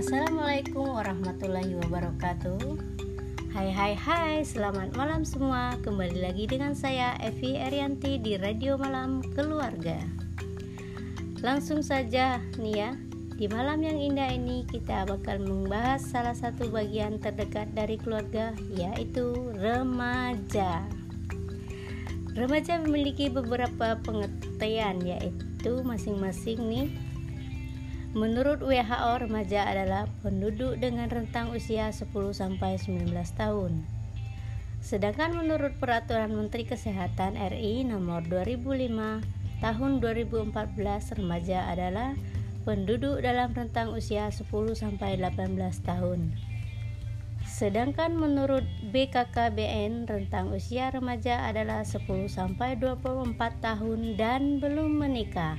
Assalamualaikum 0.00 0.96
warahmatullahi 0.96 1.76
wabarakatuh. 1.76 2.56
Hai 3.52 3.68
hai 3.68 3.92
hai 3.92 4.40
selamat 4.40 4.96
malam 4.96 5.28
semua. 5.28 5.76
Kembali 5.84 6.24
lagi 6.24 6.48
dengan 6.48 6.72
saya 6.72 7.20
Evi 7.20 7.60
Arianti 7.60 8.16
di 8.16 8.40
Radio 8.40 8.80
Malam 8.80 9.20
Keluarga. 9.36 10.00
Langsung 11.44 11.84
saja 11.84 12.40
nih 12.56 12.72
ya 12.80 12.90
Di 13.36 13.44
malam 13.52 13.84
yang 13.84 14.00
indah 14.00 14.32
ini 14.32 14.64
kita 14.72 15.04
bakal 15.04 15.36
membahas 15.36 16.00
salah 16.00 16.32
satu 16.32 16.72
bagian 16.72 17.20
terdekat 17.20 17.68
dari 17.76 18.00
keluarga 18.00 18.56
Yaitu 18.72 19.52
remaja. 19.60 20.80
Remaja 22.40 22.80
memiliki 22.80 23.28
beberapa 23.28 24.00
pengertian 24.00 25.04
yaitu 25.04 25.84
masing-masing 25.84 26.56
nih 26.72 26.88
Menurut 28.10 28.58
WHO, 28.58 29.22
remaja 29.22 29.70
adalah 29.70 30.10
penduduk 30.26 30.82
dengan 30.82 31.06
rentang 31.06 31.54
usia 31.54 31.94
10 31.94 32.10
sampai 32.34 32.74
19 32.74 33.06
tahun. 33.38 33.86
Sedangkan 34.82 35.30
menurut 35.30 35.78
Peraturan 35.78 36.34
Menteri 36.34 36.66
Kesehatan 36.66 37.38
RI 37.38 37.86
nomor 37.86 38.26
2005 38.26 39.22
tahun 39.62 39.90
2014, 40.02 41.22
remaja 41.22 41.70
adalah 41.70 42.18
penduduk 42.66 43.22
dalam 43.22 43.54
rentang 43.54 43.94
usia 43.94 44.26
10 44.26 44.42
sampai 44.74 45.14
18 45.14 45.54
tahun. 45.86 46.34
Sedangkan 47.46 48.18
menurut 48.18 48.66
BKKBN, 48.90 50.10
rentang 50.10 50.50
usia 50.50 50.90
remaja 50.90 51.46
adalah 51.46 51.86
10 51.86 52.26
sampai 52.26 52.74
24 52.74 53.38
tahun 53.62 54.18
dan 54.18 54.58
belum 54.58 54.98
menikah. 54.98 55.54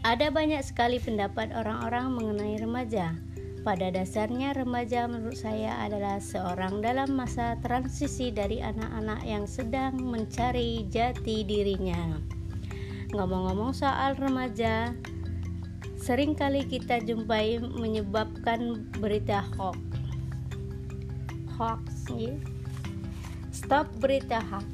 Ada 0.00 0.32
banyak 0.32 0.64
sekali 0.64 0.96
pendapat 0.96 1.52
orang-orang 1.52 2.16
mengenai 2.16 2.56
remaja. 2.56 3.12
Pada 3.60 3.92
dasarnya, 3.92 4.56
remaja 4.56 5.04
menurut 5.04 5.36
saya 5.36 5.76
adalah 5.84 6.16
seorang 6.16 6.80
dalam 6.80 7.12
masa 7.12 7.60
transisi 7.60 8.32
dari 8.32 8.64
anak-anak 8.64 9.20
yang 9.28 9.44
sedang 9.44 10.00
mencari 10.00 10.88
jati 10.88 11.44
dirinya. 11.44 12.16
Ngomong-ngomong 13.12 13.76
soal 13.76 14.16
remaja, 14.16 14.96
sering 16.00 16.32
kali 16.32 16.64
kita 16.64 17.04
jumpai 17.04 17.60
menyebabkan 17.60 18.88
berita 19.04 19.44
hoax. 19.60 19.76
Hoax, 21.60 22.08
ya? 22.16 22.40
Stop 23.52 23.84
berita 24.00 24.40
hoax. 24.48 24.64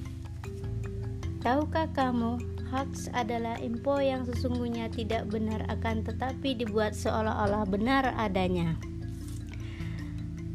Tahukah 1.42 1.90
kamu 1.90 2.55
hoax 2.70 3.08
adalah 3.14 3.58
info 3.62 4.02
yang 4.02 4.26
sesungguhnya 4.26 4.90
tidak 4.90 5.30
benar 5.30 5.62
akan 5.70 6.02
tetapi 6.02 6.58
dibuat 6.58 6.92
seolah-olah 6.92 7.66
benar 7.66 8.14
adanya. 8.18 8.74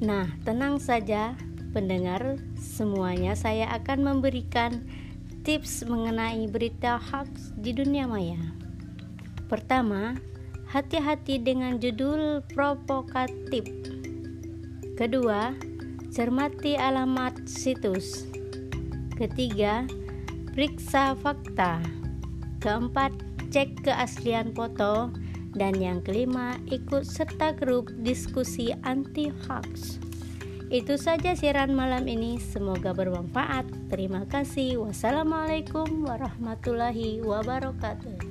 Nah, 0.01 0.25
tenang 0.43 0.81
saja 0.81 1.37
pendengar, 1.71 2.41
semuanya 2.57 3.37
saya 3.37 3.69
akan 3.77 4.01
memberikan 4.01 4.83
tips 5.45 5.85
mengenai 5.85 6.45
berita 6.49 6.97
hoax 6.97 7.53
di 7.57 7.73
dunia 7.73 8.05
maya. 8.05 8.41
Pertama, 9.45 10.17
hati-hati 10.71 11.37
dengan 11.37 11.77
judul 11.77 12.41
provokatif. 12.55 13.67
Kedua, 14.95 15.51
cermati 16.09 16.75
alamat 16.79 17.47
situs. 17.47 18.27
Ketiga, 19.15 19.85
periksa 20.53 21.17
fakta. 21.19 21.79
Keempat, 22.61 23.11
cek 23.49 23.87
keaslian 23.87 24.53
foto. 24.53 25.11
Dan 25.51 25.75
yang 25.83 25.99
kelima, 25.99 26.55
ikut 26.71 27.03
serta 27.03 27.51
grup 27.51 27.91
diskusi 28.07 28.71
anti 28.87 29.27
hoax. 29.27 29.99
Itu 30.71 30.95
saja 30.95 31.35
siaran 31.35 31.75
malam 31.75 32.07
ini, 32.07 32.39
semoga 32.39 32.95
bermanfaat. 32.95 33.67
Terima 33.91 34.23
kasih. 34.23 34.79
Wassalamualaikum 34.79 36.07
warahmatullahi 36.07 37.19
wabarakatuh. 37.19 38.30